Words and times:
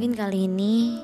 Mungkin 0.00 0.16
kali 0.16 0.48
ini 0.48 0.96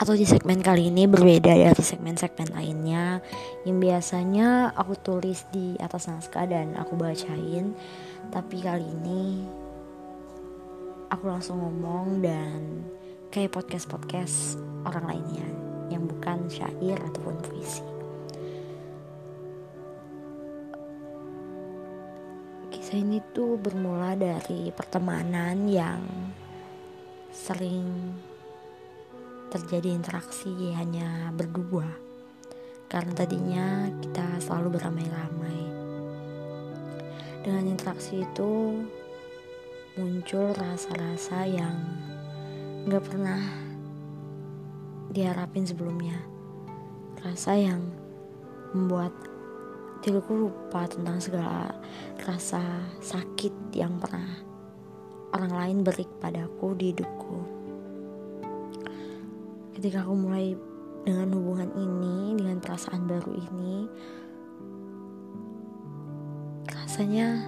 atau 0.00 0.16
di 0.16 0.24
segmen 0.24 0.64
kali 0.64 0.88
ini 0.88 1.04
berbeda 1.04 1.52
dari 1.52 1.84
segmen-segmen 1.84 2.56
lainnya. 2.56 3.20
Yang 3.68 3.76
biasanya 3.84 4.72
aku 4.72 4.96
tulis 4.96 5.44
di 5.52 5.76
atas 5.76 6.08
naskah 6.08 6.48
dan 6.48 6.72
aku 6.80 6.96
bacain 6.96 7.76
tapi 8.32 8.64
kali 8.64 8.88
ini 8.88 9.44
aku 11.12 11.28
langsung 11.28 11.60
ngomong 11.60 12.24
dan 12.24 12.88
kayak 13.28 13.52
podcast-podcast 13.52 14.56
orang 14.88 15.04
lainnya 15.04 15.48
yang 15.92 16.08
bukan 16.08 16.48
syair 16.48 16.96
ataupun 17.04 17.36
puisi. 17.44 17.84
Kisah 22.72 22.96
ini 22.96 23.20
tuh 23.36 23.60
bermula 23.60 24.16
dari 24.16 24.72
pertemanan 24.72 25.68
yang 25.68 26.00
sering 27.38 28.18
terjadi 29.54 29.94
interaksi 29.94 30.74
hanya 30.74 31.30
berdua. 31.30 31.86
Karena 32.90 33.12
tadinya 33.14 33.66
kita 34.02 34.42
selalu 34.42 34.80
beramai-ramai. 34.80 35.60
Dengan 37.46 37.64
interaksi 37.70 38.26
itu 38.26 38.82
muncul 39.94 40.50
rasa-rasa 40.58 41.46
yang 41.46 41.78
gak 42.90 43.06
pernah 43.06 43.40
diharapin 45.14 45.62
sebelumnya. 45.62 46.18
Rasa 47.22 47.54
yang 47.54 47.80
membuat 48.74 49.14
diriku 50.02 50.48
lupa 50.48 50.86
tentang 50.90 51.18
segala 51.22 51.74
rasa 52.26 52.62
sakit 53.00 53.74
yang 53.74 53.98
pernah 53.98 54.47
orang 55.34 55.52
lain 55.52 55.78
beri 55.84 56.04
padaku 56.20 56.72
di 56.78 56.92
hidupku. 56.94 57.36
Ketika 59.76 60.02
aku 60.02 60.14
mulai 60.16 60.56
dengan 61.04 61.30
hubungan 61.32 61.70
ini 61.78 62.36
dengan 62.36 62.58
perasaan 62.60 63.06
baru 63.08 63.32
ini 63.32 63.88
rasanya 66.68 67.46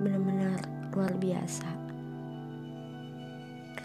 benar-benar 0.00 0.58
luar 0.96 1.12
biasa. 1.20 1.68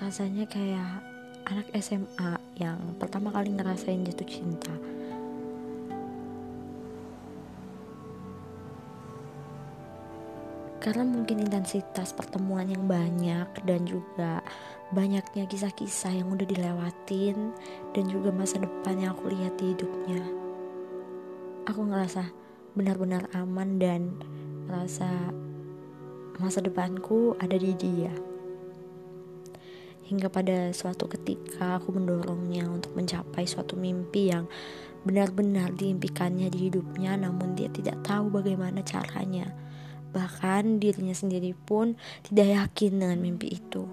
Rasanya 0.02 0.50
kayak 0.50 1.04
anak 1.46 1.68
SMA 1.78 2.32
yang 2.58 2.80
pertama 2.98 3.30
kali 3.30 3.54
ngerasain 3.54 4.08
jatuh 4.08 4.30
cinta 4.30 4.74
karena 10.82 11.06
mungkin 11.06 11.46
intensitas 11.46 12.10
pertemuan 12.10 12.66
yang 12.66 12.90
banyak 12.90 13.46
dan 13.70 13.86
juga 13.86 14.42
banyaknya 14.90 15.46
kisah-kisah 15.46 16.10
yang 16.10 16.34
udah 16.34 16.44
dilewatin 16.50 17.54
dan 17.94 18.04
juga 18.10 18.34
masa 18.34 18.58
depan 18.58 18.98
yang 18.98 19.14
aku 19.14 19.30
lihat 19.30 19.62
di 19.62 19.78
hidupnya. 19.78 20.26
Aku 21.70 21.86
ngerasa 21.86 22.34
benar-benar 22.74 23.30
aman 23.38 23.78
dan 23.78 24.10
merasa 24.66 25.06
masa 26.42 26.66
depanku 26.66 27.38
ada 27.38 27.54
di 27.62 27.78
dia. 27.78 28.10
Hingga 30.10 30.34
pada 30.34 30.74
suatu 30.74 31.06
ketika 31.06 31.78
aku 31.78 31.94
mendorongnya 31.94 32.66
untuk 32.66 32.98
mencapai 32.98 33.46
suatu 33.46 33.78
mimpi 33.78 34.34
yang 34.34 34.50
benar-benar 35.06 35.78
diimpikannya 35.78 36.50
di 36.50 36.74
hidupnya 36.74 37.22
namun 37.22 37.54
dia 37.54 37.70
tidak 37.70 38.02
tahu 38.02 38.34
bagaimana 38.34 38.82
caranya 38.82 39.50
Bahkan 40.12 40.84
dirinya 40.84 41.16
sendiri 41.16 41.56
pun 41.56 41.96
tidak 42.28 42.48
yakin 42.52 43.00
dengan 43.00 43.20
mimpi 43.20 43.56
itu. 43.56 43.88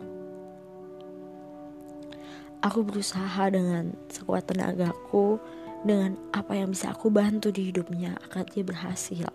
Aku 2.58 2.82
berusaha 2.82 3.46
dengan 3.54 3.94
sekuat 4.10 4.50
tenagaku, 4.50 5.38
dengan 5.86 6.18
apa 6.34 6.58
yang 6.58 6.74
bisa 6.74 6.90
aku 6.90 7.06
bantu 7.06 7.54
di 7.54 7.70
hidupnya 7.70 8.18
agar 8.26 8.50
dia 8.50 8.66
berhasil. 8.66 9.30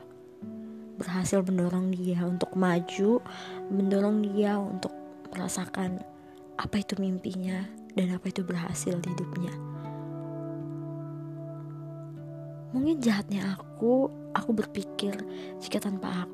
Berhasil 0.99 1.39
mendorong 1.39 1.95
dia 1.95 2.19
untuk 2.27 2.51
maju, 2.59 3.23
mendorong 3.71 4.27
dia 4.27 4.59
untuk 4.59 4.91
merasakan 5.31 6.03
apa 6.59 6.75
itu 6.83 6.99
mimpinya 6.99 7.65
dan 7.95 8.13
apa 8.13 8.29
itu 8.29 8.43
berhasil 8.43 8.99
di 8.99 9.07
hidupnya. 9.07 9.53
Mungkin 12.73 12.99
jahatnya 13.05 13.53
aku, 13.53 14.09
aku 14.33 14.49
berpikir 14.51 15.13
jika 15.61 15.77
tanpa 15.77 16.25
aku 16.25 16.32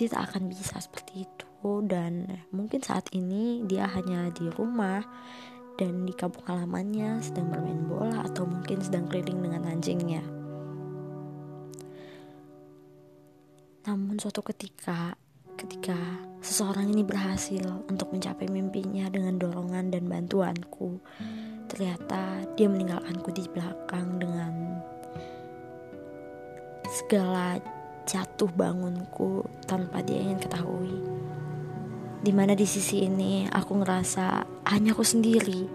dia 0.00 0.08
tak 0.08 0.32
akan 0.32 0.48
bisa 0.48 0.80
seperti 0.80 1.28
itu 1.28 1.72
dan 1.84 2.40
mungkin 2.56 2.80
saat 2.80 3.12
ini 3.12 3.68
dia 3.68 3.84
hanya 3.84 4.32
di 4.32 4.48
rumah 4.48 5.04
dan 5.76 6.04
di 6.08 6.12
kampung 6.16 6.44
halamannya 6.44 7.20
sedang 7.24 7.52
bermain 7.52 7.84
bola 7.88 8.24
atau 8.24 8.44
mungkin 8.44 8.80
sedang 8.80 9.08
keliling 9.08 9.40
dengan 9.44 9.64
anjingnya. 9.68 10.24
Namun 13.88 14.20
suatu 14.20 14.44
ketika 14.44 15.16
ketika 15.56 15.96
seseorang 16.40 16.88
ini 16.88 17.04
berhasil 17.04 17.64
untuk 17.88 18.12
mencapai 18.12 18.48
mimpinya 18.48 19.08
dengan 19.12 19.36
dorongan 19.36 19.92
dan 19.92 20.08
bantuanku, 20.08 21.00
ternyata 21.68 22.44
dia 22.56 22.68
meninggalkanku 22.68 23.28
di 23.32 23.44
belakang 23.52 24.16
dengan 24.16 24.52
segala 26.88 27.56
jatuh 28.10 28.50
bangunku 28.50 29.46
tanpa 29.70 30.02
dia 30.02 30.18
ingin 30.18 30.42
ketahui. 30.42 30.98
Di 32.20 32.34
mana 32.34 32.58
di 32.58 32.66
sisi 32.66 33.06
ini 33.06 33.46
aku 33.46 33.78
ngerasa 33.78 34.42
hanya 34.66 34.90
aku 34.92 35.06
sendiri 35.06 35.70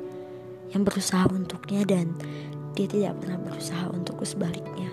yang 0.75 0.83
berusaha 0.83 1.31
untuknya 1.31 1.87
dan 1.87 2.11
dia 2.75 2.91
tidak 2.91 3.15
pernah 3.23 3.39
berusaha 3.39 3.87
untukku 3.87 4.27
sebaliknya. 4.27 4.91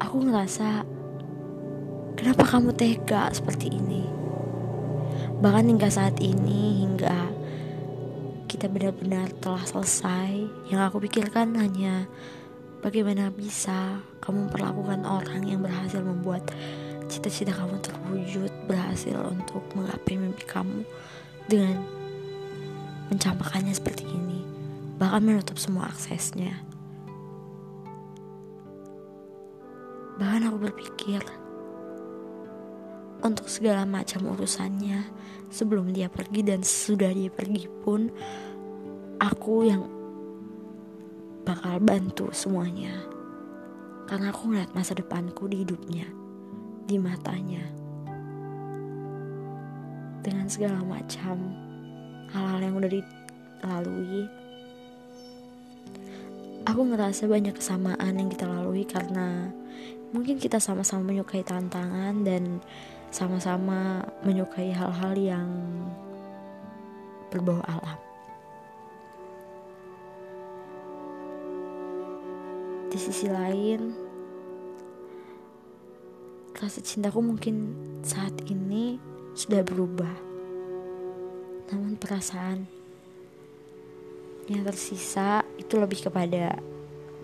Aku 0.00 0.24
ngerasa 0.24 0.88
kenapa 2.16 2.42
kamu 2.48 2.72
tega 2.72 3.28
seperti 3.36 3.68
ini? 3.68 4.08
Bahkan 5.44 5.68
hingga 5.68 5.92
saat 5.92 6.16
ini 6.24 6.80
hingga 6.80 7.28
kita 8.48 8.72
benar-benar 8.72 9.28
telah 9.44 9.60
selesai, 9.68 10.32
yang 10.72 10.80
aku 10.80 11.04
pikirkan 11.04 11.52
hanya 11.60 12.08
Bagaimana 12.86 13.34
bisa 13.34 13.98
kamu 14.22 14.46
memperlakukan 14.46 15.02
orang 15.02 15.42
yang 15.42 15.58
berhasil 15.58 15.98
membuat 15.98 16.46
cita-cita 17.10 17.50
kamu 17.50 17.82
terwujud, 17.82 18.46
berhasil 18.70 19.18
untuk 19.26 19.66
menggapai 19.74 20.14
mimpi 20.14 20.46
kamu 20.46 20.86
dengan 21.50 21.82
mencampakkannya 23.10 23.74
seperti 23.74 24.06
ini, 24.06 24.46
bahkan 25.02 25.18
menutup 25.18 25.58
semua 25.58 25.90
aksesnya. 25.90 26.62
Bahkan 30.22 30.46
aku 30.46 30.58
berpikir 30.70 31.26
untuk 33.26 33.50
segala 33.50 33.82
macam 33.82 34.30
urusannya 34.30 35.10
sebelum 35.50 35.90
dia 35.90 36.06
pergi 36.06 36.46
dan 36.46 36.62
sudah 36.62 37.10
dia 37.10 37.34
pergi 37.34 37.66
pun 37.66 38.06
aku 39.18 39.66
yang 39.66 39.95
bakal 41.46 41.78
bantu 41.78 42.34
semuanya. 42.34 42.90
Karena 44.10 44.34
aku 44.34 44.50
ngeliat 44.50 44.74
masa 44.74 44.98
depanku 44.98 45.46
di 45.46 45.62
hidupnya, 45.62 46.10
di 46.90 46.98
matanya. 46.98 47.62
Dengan 50.26 50.50
segala 50.50 50.82
macam 50.82 51.38
hal-hal 52.34 52.60
yang 52.66 52.74
udah 52.74 52.90
dilalui, 52.90 54.22
aku 56.66 56.80
ngerasa 56.82 57.30
banyak 57.30 57.54
kesamaan 57.54 58.12
yang 58.18 58.26
kita 58.26 58.50
lalui 58.50 58.82
karena 58.82 59.54
mungkin 60.10 60.42
kita 60.42 60.58
sama-sama 60.58 61.14
menyukai 61.14 61.46
tantangan 61.46 62.26
dan 62.26 62.58
sama-sama 63.14 64.02
menyukai 64.26 64.74
hal-hal 64.74 65.14
yang 65.14 65.48
berbau 67.30 67.62
alam. 67.62 67.98
Di 72.96 73.04
sisi 73.04 73.28
lain 73.28 73.92
rasa 76.56 76.80
cintaku 76.80 77.20
mungkin 77.20 77.76
saat 78.00 78.32
ini 78.48 78.96
sudah 79.36 79.60
berubah. 79.60 80.16
Namun 81.68 82.00
perasaan 82.00 82.64
yang 84.48 84.64
tersisa 84.64 85.44
itu 85.60 85.76
lebih 85.76 86.08
kepada 86.08 86.56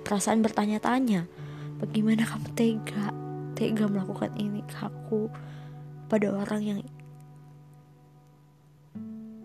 perasaan 0.04 0.44
bertanya-tanya 0.44 1.24
bagaimana 1.80 2.28
kamu 2.28 2.52
tega 2.52 3.08
tega 3.56 3.88
melakukan 3.88 4.28
ini 4.36 4.60
ke 4.68 4.76
aku 4.76 5.32
pada 6.12 6.36
orang 6.36 6.60
yang 6.60 6.80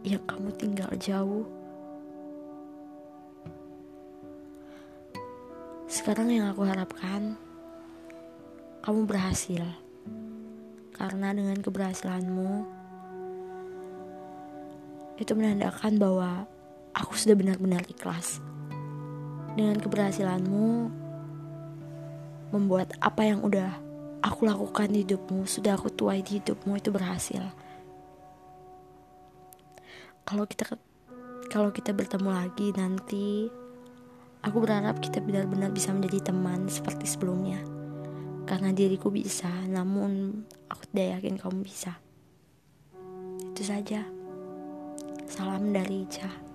yang 0.04 0.20
kamu 0.28 0.52
tinggal 0.60 0.92
jauh 1.00 1.48
Sekarang 6.08 6.32
yang 6.32 6.48
aku 6.56 6.64
harapkan 6.64 7.36
kamu 8.80 9.04
berhasil. 9.04 9.68
Karena 10.96 11.36
dengan 11.36 11.60
keberhasilanmu 11.60 12.64
itu 15.20 15.32
menandakan 15.36 16.00
bahwa 16.00 16.48
aku 16.96 17.12
sudah 17.12 17.36
benar-benar 17.36 17.84
ikhlas. 17.92 18.40
Dengan 19.60 19.84
keberhasilanmu 19.84 20.96
membuat 22.56 22.96
apa 23.04 23.28
yang 23.28 23.44
udah 23.44 23.76
aku 24.24 24.48
lakukan 24.48 24.88
di 24.88 25.04
hidupmu, 25.04 25.44
sudah 25.44 25.76
aku 25.76 25.92
tuai 25.92 26.24
di 26.24 26.40
hidupmu 26.40 26.80
itu 26.80 26.88
berhasil. 26.88 27.44
Kalau 30.24 30.48
kita 30.48 30.72
kalau 31.52 31.76
kita 31.76 31.92
bertemu 31.92 32.32
lagi 32.32 32.72
nanti, 32.80 33.52
aku 34.48 34.64
berharap 34.64 35.04
kita 35.04 35.20
benar-benar 35.20 35.76
bisa 35.76 35.92
menjadi 35.92 36.32
teman 36.32 36.72
seperti 36.72 37.04
sebelumnya. 37.04 37.60
Karena 38.48 38.72
diriku 38.72 39.12
bisa, 39.12 39.52
namun 39.68 40.40
aku 40.72 40.88
tidak 40.88 41.20
yakin 41.20 41.36
kamu 41.36 41.68
bisa. 41.68 42.00
Itu 43.52 43.64
saja. 43.68 44.08
Salam 45.28 45.76
dari 45.76 46.08
Ica. 46.08 46.47